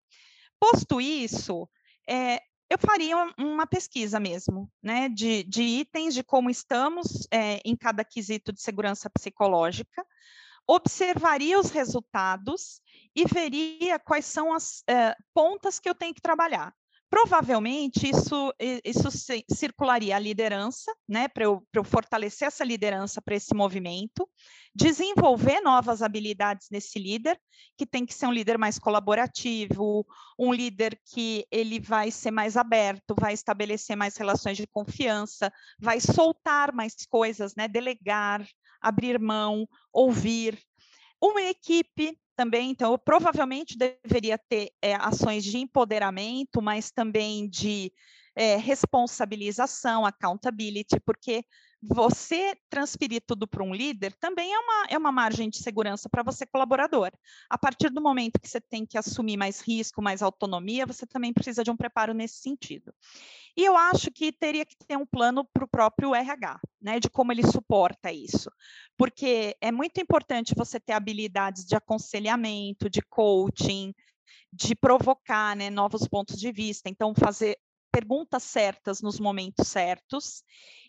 Posto 0.58 1.00
isso, 1.00 1.68
é, 2.08 2.40
eu 2.68 2.78
faria 2.78 3.16
uma 3.38 3.66
pesquisa 3.66 4.20
mesmo, 4.20 4.70
né, 4.82 5.08
de, 5.08 5.42
de 5.44 5.62
itens 5.62 6.14
de 6.14 6.22
como 6.22 6.50
estamos 6.50 7.26
é, 7.30 7.60
em 7.64 7.76
cada 7.76 8.04
quesito 8.04 8.52
de 8.52 8.60
segurança 8.60 9.10
psicológica, 9.10 10.06
observaria 10.66 11.58
os 11.58 11.70
resultados 11.70 12.80
e 13.14 13.24
veria 13.24 13.98
quais 13.98 14.24
são 14.24 14.52
as 14.52 14.84
é, 14.88 15.16
pontas 15.34 15.80
que 15.80 15.88
eu 15.88 15.94
tenho 15.94 16.14
que 16.14 16.20
trabalhar. 16.20 16.72
Provavelmente 17.10 18.08
isso, 18.08 18.54
isso 18.84 19.10
circularia 19.52 20.14
a 20.14 20.18
liderança, 20.18 20.92
né, 21.08 21.26
para 21.26 21.42
eu, 21.42 21.66
eu 21.74 21.82
fortalecer 21.82 22.46
essa 22.46 22.64
liderança 22.64 23.20
para 23.20 23.34
esse 23.34 23.52
movimento, 23.52 24.28
desenvolver 24.72 25.60
novas 25.60 26.02
habilidades 26.02 26.68
nesse 26.70 27.00
líder, 27.00 27.36
que 27.76 27.84
tem 27.84 28.06
que 28.06 28.14
ser 28.14 28.26
um 28.26 28.32
líder 28.32 28.56
mais 28.56 28.78
colaborativo, 28.78 30.06
um 30.38 30.52
líder 30.52 30.96
que 31.12 31.44
ele 31.50 31.80
vai 31.80 32.12
ser 32.12 32.30
mais 32.30 32.56
aberto, 32.56 33.16
vai 33.18 33.34
estabelecer 33.34 33.96
mais 33.96 34.16
relações 34.16 34.56
de 34.56 34.68
confiança, 34.68 35.52
vai 35.80 35.98
soltar 35.98 36.72
mais 36.72 36.94
coisas, 37.08 37.56
né, 37.56 37.66
delegar, 37.66 38.46
abrir 38.80 39.18
mão, 39.18 39.68
ouvir. 39.92 40.56
Uma 41.20 41.42
equipe 41.42 42.16
também, 42.40 42.70
então, 42.70 42.98
provavelmente 42.98 43.76
deveria 43.76 44.38
ter 44.38 44.70
é, 44.80 44.94
ações 44.94 45.44
de 45.44 45.58
empoderamento, 45.58 46.62
mas 46.62 46.90
também 46.90 47.46
de 47.46 47.92
é, 48.34 48.56
responsabilização, 48.56 50.06
accountability, 50.06 50.98
porque 51.04 51.44
você 51.82 52.54
transferir 52.68 53.22
tudo 53.26 53.48
para 53.48 53.64
um 53.64 53.74
líder 53.74 54.14
também 54.20 54.52
é 54.52 54.58
uma, 54.58 54.86
é 54.90 54.98
uma 54.98 55.10
margem 55.10 55.48
de 55.48 55.58
segurança 55.58 56.08
para 56.10 56.22
você, 56.22 56.44
colaborador. 56.44 57.10
A 57.48 57.56
partir 57.56 57.88
do 57.88 58.02
momento 58.02 58.38
que 58.38 58.48
você 58.48 58.60
tem 58.60 58.84
que 58.84 58.98
assumir 58.98 59.36
mais 59.36 59.60
risco, 59.60 60.02
mais 60.02 60.22
autonomia, 60.22 60.84
você 60.84 61.06
também 61.06 61.32
precisa 61.32 61.64
de 61.64 61.70
um 61.70 61.76
preparo 61.76 62.12
nesse 62.12 62.40
sentido. 62.40 62.92
E 63.56 63.64
eu 63.64 63.76
acho 63.76 64.10
que 64.10 64.30
teria 64.30 64.66
que 64.66 64.76
ter 64.86 64.96
um 64.96 65.06
plano 65.06 65.44
para 65.52 65.64
o 65.64 65.68
próprio 65.68 66.14
RH, 66.14 66.60
né, 66.80 67.00
de 67.00 67.08
como 67.08 67.32
ele 67.32 67.46
suporta 67.46 68.12
isso. 68.12 68.50
Porque 68.96 69.56
é 69.60 69.72
muito 69.72 70.00
importante 70.00 70.54
você 70.54 70.78
ter 70.78 70.92
habilidades 70.92 71.64
de 71.64 71.74
aconselhamento, 71.74 72.90
de 72.90 73.00
coaching, 73.02 73.94
de 74.52 74.74
provocar 74.74 75.56
né, 75.56 75.70
novos 75.70 76.06
pontos 76.06 76.38
de 76.38 76.52
vista. 76.52 76.88
Então, 76.88 77.14
fazer 77.14 77.56
perguntas 77.90 78.42
certas 78.42 79.02
nos 79.02 79.18
momentos 79.18 79.68
certos. 79.68 80.42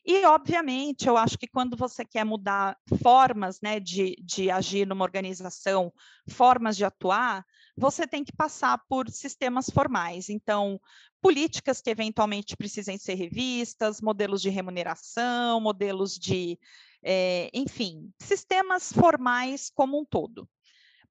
E, 0.06 0.26
obviamente, 0.26 1.08
eu 1.08 1.18
acho 1.18 1.38
que 1.38 1.48
quando 1.48 1.78
você 1.78 2.04
quer 2.04 2.26
mudar 2.26 2.78
formas 3.02 3.60
né, 3.62 3.80
de, 3.80 4.16
de 4.24 4.50
agir 4.50 4.88
numa 4.88 5.06
organização, 5.06 5.94
formas 6.30 6.76
de 6.76 6.84
atuar, 6.84 7.46
você 7.78 8.08
tem 8.08 8.24
que 8.24 8.36
passar 8.36 8.80
por 8.90 9.10
sistemas 9.10 9.70
formais. 9.70 10.30
Então, 10.30 10.80
políticas 11.22 11.82
que 11.82 11.90
eventualmente 11.90 12.58
precisem 12.58 12.98
ser 12.98 13.16
revistas, 13.16 14.02
modelos 14.02 14.42
de 14.42 14.50
remuneração, 14.50 15.60
modelos 15.60 16.18
de. 16.18 16.60
É, 17.04 17.50
enfim, 17.54 18.12
sistemas 18.20 18.94
formais 18.94 19.72
como 19.74 20.00
um 20.00 20.06
todo 20.06 20.48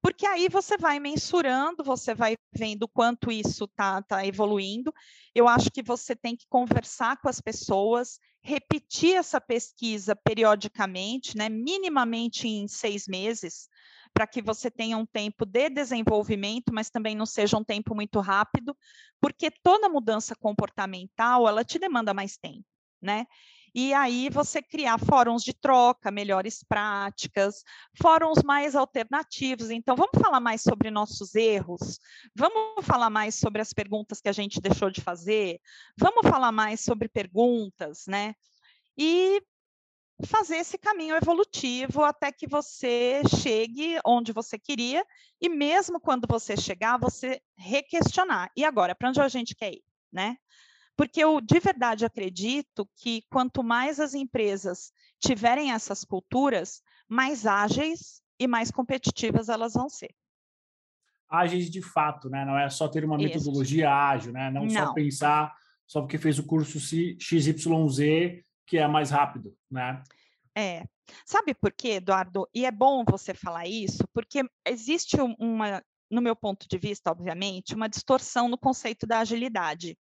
porque 0.01 0.25
aí 0.25 0.49
você 0.49 0.77
vai 0.77 0.99
mensurando, 0.99 1.83
você 1.83 2.15
vai 2.15 2.35
vendo 2.51 2.87
quanto 2.87 3.31
isso 3.31 3.65
está 3.65 4.01
tá 4.01 4.25
evoluindo. 4.25 4.93
Eu 5.33 5.47
acho 5.47 5.69
que 5.71 5.83
você 5.83 6.15
tem 6.15 6.35
que 6.35 6.47
conversar 6.49 7.17
com 7.21 7.29
as 7.29 7.39
pessoas, 7.39 8.19
repetir 8.41 9.15
essa 9.15 9.39
pesquisa 9.39 10.15
periodicamente, 10.15 11.37
né, 11.37 11.47
minimamente 11.49 12.47
em 12.47 12.67
seis 12.67 13.07
meses, 13.07 13.69
para 14.13 14.25
que 14.25 14.41
você 14.41 14.69
tenha 14.71 14.97
um 14.97 15.05
tempo 15.05 15.45
de 15.45 15.69
desenvolvimento, 15.69 16.73
mas 16.73 16.89
também 16.89 17.15
não 17.15 17.25
seja 17.25 17.57
um 17.57 17.63
tempo 17.63 17.95
muito 17.95 18.19
rápido, 18.19 18.75
porque 19.21 19.51
toda 19.63 19.87
mudança 19.87 20.35
comportamental 20.35 21.47
ela 21.47 21.63
te 21.63 21.77
demanda 21.77 22.13
mais 22.13 22.37
tempo, 22.37 22.65
né? 23.01 23.25
E 23.73 23.93
aí 23.93 24.29
você 24.29 24.61
criar 24.61 24.97
fóruns 24.99 25.43
de 25.43 25.53
troca, 25.53 26.11
melhores 26.11 26.63
práticas, 26.63 27.63
fóruns 28.01 28.43
mais 28.43 28.75
alternativos. 28.75 29.69
Então, 29.69 29.95
vamos 29.95 30.19
falar 30.21 30.39
mais 30.39 30.61
sobre 30.61 30.91
nossos 30.91 31.35
erros, 31.35 31.99
vamos 32.35 32.85
falar 32.85 33.09
mais 33.09 33.35
sobre 33.35 33.61
as 33.61 33.73
perguntas 33.73 34.19
que 34.19 34.29
a 34.29 34.33
gente 34.33 34.59
deixou 34.59 34.89
de 34.89 35.01
fazer, 35.01 35.59
vamos 35.97 36.29
falar 36.29 36.51
mais 36.51 36.81
sobre 36.81 37.07
perguntas, 37.07 38.03
né? 38.07 38.33
E 38.97 39.41
fazer 40.25 40.57
esse 40.57 40.77
caminho 40.77 41.15
evolutivo 41.15 42.03
até 42.03 42.31
que 42.31 42.47
você 42.47 43.21
chegue 43.41 43.99
onde 44.05 44.31
você 44.31 44.57
queria 44.57 45.05
e 45.39 45.49
mesmo 45.49 45.99
quando 45.99 46.27
você 46.27 46.55
chegar, 46.55 46.99
você 46.99 47.41
requestionar. 47.57 48.51
E 48.55 48.63
agora, 48.63 48.95
para 48.95 49.09
onde 49.09 49.21
a 49.21 49.27
gente 49.27 49.55
quer 49.55 49.73
ir, 49.73 49.83
né? 50.11 50.37
Porque 51.01 51.23
eu 51.23 51.41
de 51.41 51.59
verdade 51.59 52.05
acredito 52.05 52.87
que 52.95 53.23
quanto 53.27 53.63
mais 53.63 53.99
as 53.99 54.13
empresas 54.13 54.93
tiverem 55.19 55.71
essas 55.71 56.03
culturas, 56.03 56.83
mais 57.09 57.47
ágeis 57.47 58.21
e 58.39 58.47
mais 58.47 58.69
competitivas 58.69 59.49
elas 59.49 59.73
vão 59.73 59.89
ser. 59.89 60.13
Ágeis 61.27 61.71
de 61.71 61.81
fato, 61.81 62.29
né? 62.29 62.45
Não 62.45 62.55
é 62.55 62.69
só 62.69 62.87
ter 62.87 63.03
uma 63.03 63.17
metodologia 63.17 63.85
Isso. 63.85 63.91
ágil, 63.91 64.31
né? 64.31 64.51
Não, 64.51 64.61
Não, 64.61 64.69
só 64.69 64.93
pensar 64.93 65.51
só 65.87 66.01
porque 66.01 66.19
fez 66.19 66.37
o 66.37 66.45
curso 66.45 66.79
XYZ 66.79 68.43
que 68.67 68.77
é 68.77 68.87
mais 68.87 69.09
rápido, 69.09 69.57
né? 69.71 70.03
É. 70.55 70.85
Sabe 71.25 71.55
por 71.55 71.71
quê, 71.71 71.93
Eduardo? 71.93 72.47
E 72.53 72.63
é 72.63 72.71
bom 72.71 73.03
você 73.03 73.33
falar 73.33 73.65
isso, 73.65 74.07
porque 74.13 74.43
existe 74.63 75.17
uma, 75.39 75.83
no 76.11 76.21
meu 76.21 76.35
ponto 76.35 76.67
de 76.69 76.77
vista, 76.77 77.09
obviamente, 77.09 77.73
uma 77.73 77.89
distorção 77.89 78.47
no 78.47 78.55
conceito 78.55 79.07
da 79.07 79.17
agilidade. 79.17 79.97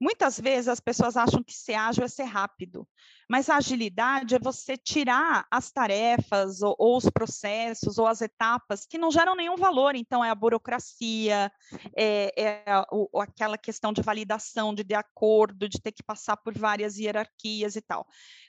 Muitas 0.00 0.38
vezes 0.38 0.68
as 0.68 0.80
pessoas 0.80 1.16
acham 1.16 1.42
que 1.42 1.54
ser 1.54 1.74
ágil 1.74 2.04
é 2.04 2.08
ser 2.08 2.24
rápido, 2.24 2.86
mas 3.28 3.48
a 3.48 3.56
agilidade 3.56 4.34
é 4.34 4.38
você 4.38 4.76
tirar 4.76 5.46
as 5.50 5.72
tarefas 5.72 6.60
ou, 6.62 6.76
ou, 6.78 6.96
os 6.96 7.08
processos 7.08 7.98
ou 7.98 8.06
as 8.06 8.20
etapas 8.20 8.86
que 8.86 8.98
não 8.98 9.10
geram 9.10 9.34
nenhum 9.34 9.56
valor. 9.56 9.96
Então, 9.96 10.24
é 10.24 10.30
a 10.30 10.34
burocracia, 10.34 11.50
é, 11.96 12.32
é 12.36 12.64
o, 12.92 13.20
aquela 13.20 13.56
questão 13.56 13.92
de 13.92 14.02
validação, 14.02 14.74
de, 14.74 14.84
de 14.84 14.94
acordo, 14.94 15.68
de 15.68 15.80
ter 15.80 15.92
que 15.92 16.02
passar 16.02 16.36
por 16.36 16.56
várias 16.56 16.98
hierarquias 16.98 17.74
e 17.74 17.80
tal. 17.80 18.06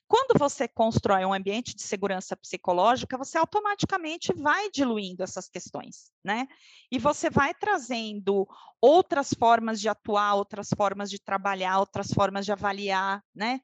Quando 0.07 0.39
você 0.39 0.67
constrói 0.67 1.25
um 1.25 1.33
ambiente 1.33 1.75
de 1.75 1.81
segurança 1.81 2.35
psicológica, 2.35 3.17
você 3.17 3.37
automaticamente 3.37 4.33
vai 4.33 4.71
diluindo 4.71 5.21
essas 5.21 5.49
questões, 5.49 6.11
né? 6.23 6.47
E 6.89 6.97
você 6.97 7.29
vai 7.29 7.53
trazendo 7.53 8.47
outras 8.79 9.33
formas 9.33 9.81
de 9.81 9.89
atuar, 9.89 10.35
outras 10.35 10.69
formas 10.69 11.09
de 11.09 11.19
trabalhar, 11.19 11.79
outras 11.79 12.11
formas 12.13 12.45
de 12.45 12.53
avaliar, 12.53 13.21
né? 13.35 13.59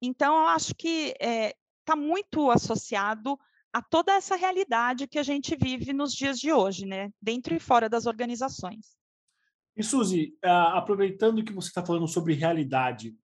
Então, 0.00 0.34
eu 0.40 0.46
acho 0.48 0.74
que 0.74 1.14
está 1.20 1.26
é, 1.26 1.54
tá 1.84 1.94
muito 1.94 2.50
associado 2.50 3.38
a 3.72 3.82
toda 3.82 4.12
essa 4.12 4.34
realidade 4.34 5.06
que 5.06 5.18
a 5.18 5.22
gente 5.22 5.54
vive 5.56 5.92
nos 5.92 6.14
dias 6.14 6.38
de 6.38 6.52
hoje, 6.52 6.86
né? 6.86 7.10
Dentro 7.20 7.54
e 7.54 7.60
fora 7.60 7.88
das 7.88 8.06
organizações. 8.06 8.96
E 9.76 9.82
Suzy, 9.82 10.34
uh, 10.44 10.76
aproveitando 10.76 11.44
que 11.44 11.52
você 11.52 11.68
está 11.68 11.84
falando 11.84 12.06
sobre 12.06 12.34
realidade, 12.34 13.14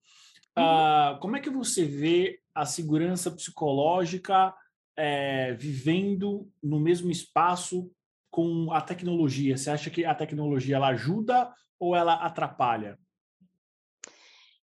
uhum. 0.57 0.65
uh, 0.65 1.21
como 1.21 1.37
é 1.37 1.41
que 1.41 1.51
você 1.51 1.85
vê 1.85 2.41
a 2.59 2.67
segurança 2.67 3.31
psicológica 3.31 4.53
é, 4.97 5.55
vivendo 5.55 6.51
no 6.61 6.81
mesmo 6.81 7.09
espaço 7.09 7.89
com 8.31 8.73
a 8.73 8.81
tecnologia? 8.81 9.57
Você 9.57 9.71
acha 9.71 9.89
que 9.89 10.05
a 10.05 10.15
tecnologia 10.15 10.75
ela 10.75 10.89
ajuda 10.89 11.55
ou 11.79 11.95
ela 11.95 12.15
atrapalha? 12.15 12.99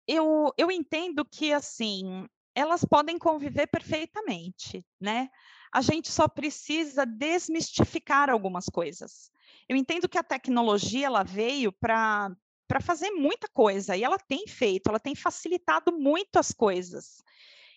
Eu, 0.08 0.53
eu 0.55 0.69
entendo 0.69 1.25
que 1.25 1.51
assim 1.51 2.27
elas 2.53 2.86
podem 2.86 3.17
conviver 3.17 3.67
perfeitamente, 3.67 4.86
né? 5.01 5.29
A 5.74 5.81
gente 5.81 6.12
só 6.12 6.27
precisa 6.27 7.05
desmistificar 7.05 8.29
algumas 8.29 8.65
coisas. 8.65 9.31
Eu 9.67 9.75
entendo 9.75 10.10
que 10.10 10.17
a 10.17 10.24
tecnologia 10.24 11.08
ela 11.08 11.24
veio 11.24 11.72
para 11.72 12.31
para 12.67 12.79
fazer 12.79 13.10
muita 13.10 13.48
coisa 13.48 13.98
e 13.98 14.03
ela 14.03 14.19
tem 14.19 14.48
feito, 14.48 14.89
ela 14.89 15.00
tem 15.00 15.15
facilitado 15.15 15.91
muito 15.91 16.38
as 16.38 16.51
coisas. 16.51 17.24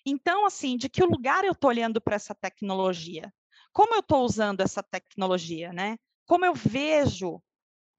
Então, 0.04 0.44
assim, 0.47 0.76
de 0.76 0.88
que 0.88 1.02
lugar 1.04 1.44
eu 1.44 1.52
estou 1.52 1.71
olhando 1.71 2.00
para 2.00 2.16
essa 2.16 2.35
tecnologia? 2.35 3.32
Como 3.73 3.94
eu 3.94 4.00
estou 4.00 4.25
usando 4.25 4.61
essa 4.61 4.82
tecnologia, 4.82 5.73
né? 5.73 5.97
Como 6.26 6.44
eu 6.44 6.54
vejo 6.54 7.42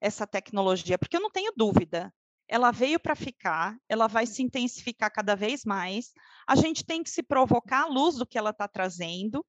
essa 0.00 0.26
tecnologia? 0.26 0.98
Porque 0.98 1.16
eu 1.16 1.20
não 1.20 1.30
tenho 1.30 1.52
dúvida, 1.56 2.12
ela 2.46 2.70
veio 2.70 3.00
para 3.00 3.16
ficar, 3.16 3.76
ela 3.88 4.06
vai 4.06 4.26
se 4.26 4.42
intensificar 4.42 5.10
cada 5.10 5.34
vez 5.34 5.64
mais. 5.64 6.12
A 6.46 6.54
gente 6.54 6.84
tem 6.84 7.02
que 7.02 7.10
se 7.10 7.22
provocar 7.22 7.84
à 7.84 7.86
luz 7.86 8.16
do 8.16 8.26
que 8.26 8.38
ela 8.38 8.50
está 8.50 8.68
trazendo 8.68 9.44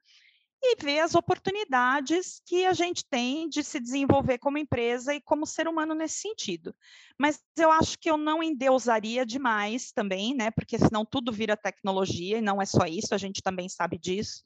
e 0.72 0.76
ver 0.82 1.00
as 1.00 1.16
oportunidades 1.16 2.42
que 2.46 2.66
a 2.66 2.74
gente 2.74 3.06
tem 3.10 3.48
de 3.48 3.64
se 3.64 3.80
desenvolver 3.80 4.38
como 4.38 4.58
empresa 4.58 5.14
e 5.14 5.22
como 5.22 5.46
ser 5.46 5.68
humano 5.68 5.94
nesse 5.94 6.20
sentido. 6.20 6.76
Mas 7.20 7.42
eu 7.58 7.72
acho 7.72 7.98
que 8.00 8.10
eu 8.10 8.18
não 8.18 8.42
endeusaria 8.42 9.26
demais 9.26 9.92
também, 9.92 10.36
né? 10.36 10.52
Porque 10.52 10.78
senão 10.78 11.06
tudo 11.06 11.32
vira 11.32 11.56
tecnologia 11.56 12.38
e 12.38 12.42
não 12.42 12.62
é 12.62 12.66
só 12.66 12.86
isso, 12.86 13.14
a 13.14 13.18
gente 13.18 13.42
também 13.42 13.70
sabe 13.70 13.98
disso. 13.98 14.44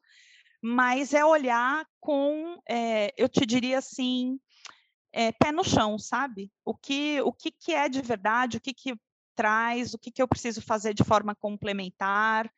Mas 0.61 1.13
é 1.13 1.23
olhar 1.23 1.85
com, 1.99 2.59
é, 2.67 3.13
eu 3.17 3.29
te 3.29 3.45
diria 3.45 3.77
assim, 3.77 4.37
é, 5.13 5.31
pé 5.31 5.51
no 5.51 5.63
chão, 5.63 5.97
sabe? 5.97 6.51
O 6.65 6.75
que, 6.75 7.21
o 7.21 7.31
que, 7.31 7.51
que 7.51 7.73
é 7.73 7.87
de 7.87 8.01
verdade, 8.01 8.57
o 8.57 8.61
que, 8.61 8.73
que 8.73 8.95
traz, 9.35 9.93
o 9.93 9.97
que, 9.97 10.11
que 10.11 10.21
eu 10.21 10.27
preciso 10.27 10.61
fazer 10.61 10.93
de 10.93 11.03
forma 11.03 11.33
complementar, 11.33 12.51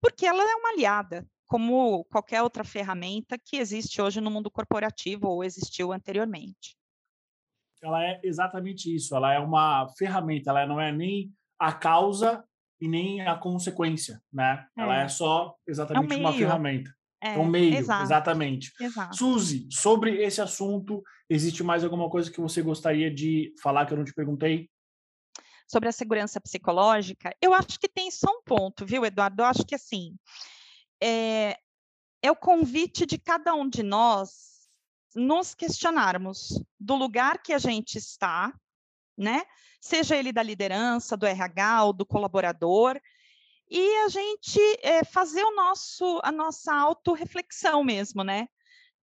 porque 0.00 0.26
ela 0.26 0.42
é 0.42 0.54
uma 0.56 0.70
aliada, 0.70 1.26
como 1.54 2.02
qualquer 2.06 2.42
outra 2.42 2.64
ferramenta 2.64 3.38
que 3.38 3.58
existe 3.58 4.02
hoje 4.02 4.20
no 4.20 4.28
mundo 4.28 4.50
corporativo 4.50 5.28
ou 5.28 5.44
existiu 5.44 5.92
anteriormente. 5.92 6.76
Ela 7.80 8.04
é 8.04 8.20
exatamente 8.24 8.92
isso, 8.92 9.14
ela 9.14 9.32
é 9.32 9.38
uma 9.38 9.86
ferramenta, 9.96 10.50
ela 10.50 10.66
não 10.66 10.80
é 10.80 10.90
nem 10.90 11.32
a 11.56 11.72
causa 11.72 12.42
e 12.80 12.88
nem 12.88 13.20
a 13.20 13.36
consequência, 13.36 14.20
né? 14.32 14.66
É. 14.76 14.82
Ela 14.82 15.02
é 15.02 15.06
só 15.06 15.54
exatamente 15.64 16.12
é 16.12 16.16
um 16.16 16.20
uma 16.22 16.32
ferramenta. 16.32 16.92
É, 17.22 17.36
é 17.36 17.38
um 17.38 17.46
meio, 17.46 17.76
exato, 17.76 18.02
exatamente. 18.02 18.72
Exato. 18.80 19.16
Suzy, 19.16 19.68
sobre 19.70 20.24
esse 20.24 20.40
assunto, 20.40 21.04
existe 21.30 21.62
mais 21.62 21.84
alguma 21.84 22.10
coisa 22.10 22.32
que 22.32 22.40
você 22.40 22.62
gostaria 22.62 23.14
de 23.14 23.54
falar 23.62 23.86
que 23.86 23.92
eu 23.92 23.98
não 23.98 24.04
te 24.04 24.12
perguntei? 24.12 24.68
Sobre 25.68 25.88
a 25.88 25.92
segurança 25.92 26.40
psicológica, 26.40 27.32
eu 27.40 27.54
acho 27.54 27.78
que 27.78 27.88
tem 27.88 28.10
só 28.10 28.28
um 28.28 28.42
ponto, 28.42 28.84
viu, 28.84 29.04
Eduardo? 29.04 29.40
Eu 29.40 29.46
acho 29.46 29.64
que 29.64 29.76
assim, 29.76 30.16
é, 31.04 31.58
é 32.22 32.30
o 32.30 32.36
convite 32.36 33.04
de 33.04 33.18
cada 33.18 33.54
um 33.54 33.68
de 33.68 33.82
nós 33.82 34.66
nos 35.14 35.54
questionarmos 35.54 36.58
do 36.80 36.94
lugar 36.94 37.42
que 37.42 37.52
a 37.52 37.58
gente 37.58 37.98
está, 37.98 38.50
né? 39.16 39.42
Seja 39.78 40.16
ele 40.16 40.32
da 40.32 40.42
liderança, 40.42 41.14
do 41.14 41.26
RH 41.26 41.84
ou 41.84 41.92
do 41.92 42.06
colaborador, 42.06 42.98
e 43.70 43.96
a 44.04 44.08
gente 44.08 44.58
é, 44.82 45.04
fazer 45.04 45.44
o 45.44 45.54
nosso, 45.54 46.20
a 46.24 46.32
nossa 46.32 46.74
autorreflexão 46.74 47.84
mesmo, 47.84 48.24
né? 48.24 48.48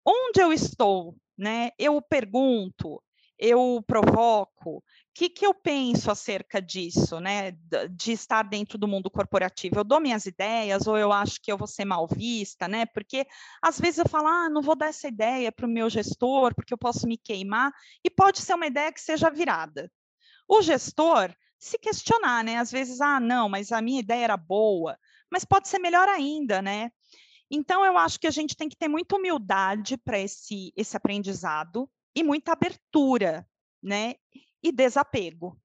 Onde 0.06 0.42
eu 0.42 0.54
estou, 0.54 1.18
né? 1.38 1.72
Eu 1.78 2.02
pergunto, 2.02 3.04
eu 3.40 3.84
provoco, 3.88 4.84
que, 5.20 5.30
que 5.30 5.46
eu 5.46 5.54
penso 5.54 6.10
acerca 6.10 6.62
disso, 6.62 7.20
né? 7.20 7.52
De 7.92 8.14
estar 8.14 8.42
dentro 8.42 8.78
do 8.78 8.88
mundo 8.88 9.12
corporativo? 9.12 9.78
Eu 9.78 9.84
dou 9.84 10.00
minhas 10.00 10.26
ideias 10.26 10.88
ou 10.88 10.98
eu 10.98 11.12
acho 11.12 11.42
que 11.42 11.52
eu 11.52 11.58
vou 11.58 11.68
ser 11.68 11.84
mal 11.84 12.08
vista, 12.08 12.70
né? 12.70 12.86
Porque 12.86 13.28
às 13.62 13.78
vezes 13.78 13.98
eu 13.98 14.08
falo, 14.08 14.30
ah, 14.30 14.50
não 14.50 14.62
vou 14.62 14.78
dar 14.78 14.88
essa 14.88 15.10
ideia 15.10 15.52
para 15.52 15.66
o 15.66 15.70
meu 15.70 15.90
gestor, 15.90 16.56
porque 16.56 16.74
eu 16.74 16.78
posso 16.78 17.06
me 17.06 17.18
queimar, 17.18 17.74
e 18.02 18.10
pode 18.10 18.40
ser 18.40 18.54
uma 18.54 18.68
ideia 18.68 18.94
que 18.94 19.02
seja 19.02 19.30
virada. 19.30 19.92
O 20.48 20.62
gestor 20.62 21.36
se 21.60 21.78
questionar, 21.78 22.42
né? 22.42 22.58
Às 22.58 22.72
vezes, 22.72 23.02
ah, 23.02 23.20
não, 23.20 23.50
mas 23.50 23.74
a 23.74 23.82
minha 23.82 24.00
ideia 24.00 24.24
era 24.24 24.38
boa, 24.38 24.98
mas 25.30 25.44
pode 25.44 25.68
ser 25.68 25.80
melhor 25.80 26.08
ainda, 26.08 26.62
né? 26.62 26.92
Então, 27.52 27.84
eu 27.84 27.98
acho 27.98 28.18
que 28.22 28.28
a 28.28 28.32
gente 28.32 28.56
tem 28.56 28.70
que 28.70 28.78
ter 28.78 28.88
muita 28.88 29.18
humildade 29.18 29.98
para 29.98 30.18
esse, 30.18 30.72
esse 30.78 30.96
aprendizado 30.96 31.90
e 32.16 32.24
muita 32.24 32.54
abertura, 32.54 33.48
né? 33.82 34.16
e 34.62 34.72
desapego, 34.72 35.58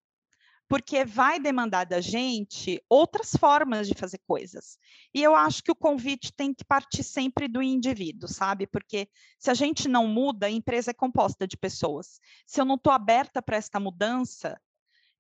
porque 0.69 1.05
vai 1.05 1.39
demandar 1.39 1.85
da 1.85 2.01
gente 2.01 2.83
outras 2.89 3.33
formas 3.39 3.87
de 3.87 3.95
fazer 3.95 4.19
coisas. 4.27 4.79
E 5.13 5.23
eu 5.23 5.35
acho 5.35 5.63
que 5.63 5.71
o 5.71 5.77
convite 5.77 6.33
tem 6.33 6.55
que 6.55 6.65
partir 6.65 7.03
sempre 7.03 7.47
do 7.47 7.63
indivíduo, 7.63 8.29
sabe? 8.29 8.67
Porque 8.67 9.09
se 9.39 9.51
a 9.51 9.55
gente 9.55 9.89
não 9.89 10.07
muda, 10.07 10.47
a 10.47 10.51
empresa 10.51 10.91
é 10.91 10.95
composta 10.95 11.47
de 11.47 11.57
pessoas. 11.57 12.19
Se 12.47 12.61
eu 12.61 12.65
não 12.65 12.77
estou 12.77 12.93
aberta 12.93 13.43
para 13.43 13.57
esta 13.57 13.79
mudança, 13.79 14.59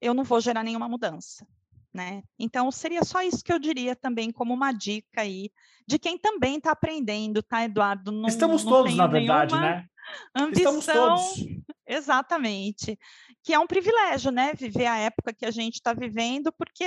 eu 0.00 0.14
não 0.14 0.24
vou 0.24 0.40
gerar 0.40 0.62
nenhuma 0.62 0.88
mudança. 0.88 1.46
Né? 1.92 2.24
Então, 2.36 2.72
seria 2.72 3.04
só 3.04 3.22
isso 3.22 3.44
que 3.44 3.52
eu 3.52 3.58
diria 3.58 3.94
também 3.94 4.32
como 4.32 4.52
uma 4.52 4.72
dica 4.72 5.20
aí 5.20 5.52
de 5.86 5.96
quem 5.96 6.18
também 6.18 6.56
está 6.56 6.72
aprendendo, 6.72 7.40
tá, 7.40 7.64
Eduardo? 7.64 8.10
Não, 8.10 8.28
Estamos 8.28 8.64
não 8.64 8.72
todos, 8.72 8.96
na 8.96 9.06
verdade, 9.06 9.54
né? 9.54 9.88
Ambição, 10.34 10.78
Estamos 10.78 10.86
todos. 10.86 11.64
Exatamente. 11.86 12.98
Que 13.42 13.52
é 13.52 13.58
um 13.58 13.66
privilégio, 13.66 14.30
né? 14.30 14.52
Viver 14.54 14.86
a 14.86 14.98
época 14.98 15.32
que 15.32 15.44
a 15.44 15.50
gente 15.50 15.74
está 15.74 15.92
vivendo, 15.92 16.52
porque 16.52 16.84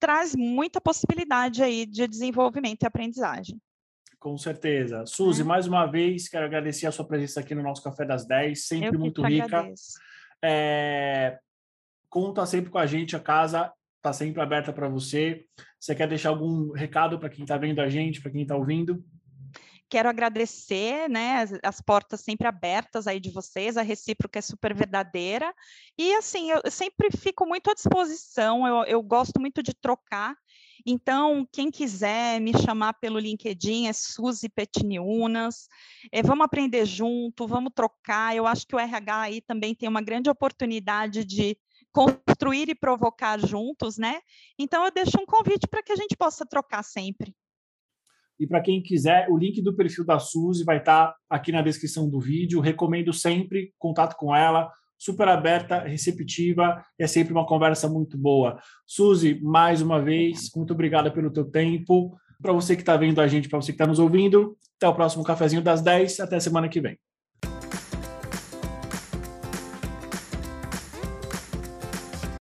traz 0.00 0.34
muita 0.34 0.80
possibilidade 0.80 1.62
aí 1.62 1.84
de 1.84 2.06
desenvolvimento 2.06 2.82
e 2.82 2.86
aprendizagem. 2.86 3.60
Com 4.18 4.36
certeza. 4.36 5.04
Suzy, 5.06 5.42
é. 5.42 5.44
mais 5.44 5.66
uma 5.66 5.86
vez, 5.86 6.28
quero 6.28 6.44
agradecer 6.44 6.86
a 6.86 6.92
sua 6.92 7.06
presença 7.06 7.40
aqui 7.40 7.54
no 7.54 7.62
nosso 7.62 7.82
Café 7.82 8.04
das 8.04 8.26
10, 8.26 8.66
sempre 8.66 8.98
muito 8.98 9.22
rica. 9.22 9.72
É... 10.42 11.38
Conta 12.08 12.44
sempre 12.46 12.70
com 12.70 12.78
a 12.78 12.86
gente, 12.86 13.14
a 13.14 13.20
casa 13.20 13.72
está 13.96 14.12
sempre 14.12 14.40
aberta 14.40 14.72
para 14.72 14.88
você. 14.88 15.44
Você 15.78 15.94
quer 15.94 16.08
deixar 16.08 16.30
algum 16.30 16.72
recado 16.72 17.18
para 17.18 17.28
quem 17.28 17.44
está 17.44 17.56
vendo 17.56 17.80
a 17.80 17.88
gente, 17.88 18.20
para 18.20 18.30
quem 18.30 18.42
está 18.42 18.56
ouvindo? 18.56 19.04
Quero 19.88 20.08
agradecer, 20.08 21.08
né, 21.08 21.38
as, 21.42 21.52
as, 21.62 21.80
portas 21.80 22.20
sempre 22.20 22.46
abertas 22.46 23.06
aí 23.06 23.18
de 23.18 23.30
vocês, 23.30 23.76
a 23.76 23.82
recíproca 23.82 24.38
é 24.38 24.42
super 24.42 24.74
verdadeira. 24.74 25.54
E 25.96 26.14
assim, 26.14 26.50
eu, 26.50 26.60
sempre 26.70 27.08
fico 27.10 27.46
muito 27.46 27.70
à 27.70 27.74
disposição, 27.74 28.66
eu, 28.66 28.84
eu 28.84 29.02
gosto 29.02 29.40
muito 29.40 29.62
de 29.62 29.72
trocar. 29.72 30.36
Então, 30.86 31.46
quem 31.52 31.70
quiser 31.70 32.40
me 32.40 32.52
chamar 32.52 32.94
pelo 32.94 33.18
LinkedIn 33.18 33.88
é 33.88 33.92
Suzy 33.92 34.48
Petiniunas. 34.48 35.68
É, 36.12 36.22
vamos 36.22 36.44
aprender 36.44 36.86
junto, 36.86 37.46
vamos 37.46 37.72
trocar. 37.74 38.36
Eu 38.36 38.46
acho 38.46 38.66
que 38.66 38.76
o 38.76 38.78
RH 38.78 39.20
aí 39.20 39.40
também 39.40 39.74
tem 39.74 39.88
uma 39.88 40.02
grande 40.02 40.30
oportunidade 40.30 41.24
de 41.24 41.58
construir 41.92 42.68
e 42.68 42.74
provocar 42.74 43.38
juntos, 43.38 43.98
né? 43.98 44.20
Então, 44.58 44.84
eu 44.84 44.90
deixo 44.90 45.20
um 45.20 45.26
convite 45.26 45.66
para 45.66 45.82
que 45.82 45.92
a 45.92 45.96
gente 45.96 46.16
possa 46.16 46.46
trocar 46.46 46.82
sempre. 46.82 47.34
E 48.38 48.46
para 48.46 48.60
quem 48.60 48.82
quiser, 48.82 49.28
o 49.30 49.36
link 49.36 49.60
do 49.60 49.74
perfil 49.74 50.04
da 50.04 50.18
Suzy 50.18 50.64
vai 50.64 50.78
estar 50.78 51.08
tá 51.08 51.16
aqui 51.28 51.50
na 51.50 51.62
descrição 51.62 52.08
do 52.08 52.20
vídeo. 52.20 52.60
Recomendo 52.60 53.12
sempre 53.12 53.72
contato 53.78 54.16
com 54.16 54.34
ela, 54.34 54.70
super 54.96 55.28
aberta, 55.28 55.80
receptiva, 55.80 56.84
é 56.98 57.06
sempre 57.06 57.32
uma 57.32 57.46
conversa 57.46 57.88
muito 57.88 58.18
boa. 58.18 58.58
Suzy, 58.86 59.40
mais 59.42 59.80
uma 59.82 60.00
vez, 60.00 60.50
muito 60.54 60.72
obrigada 60.72 61.10
pelo 61.10 61.30
teu 61.30 61.44
tempo. 61.44 62.16
Para 62.40 62.52
você 62.52 62.76
que 62.76 62.82
está 62.82 62.96
vendo 62.96 63.20
a 63.20 63.26
gente, 63.26 63.48
para 63.48 63.60
você 63.60 63.72
que 63.72 63.76
está 63.76 63.86
nos 63.86 63.98
ouvindo, 63.98 64.56
até 64.76 64.86
o 64.88 64.94
próximo 64.94 65.24
cafezinho 65.24 65.62
das 65.62 65.82
10, 65.82 66.20
até 66.20 66.38
semana 66.38 66.68
que 66.68 66.80
vem. 66.80 66.96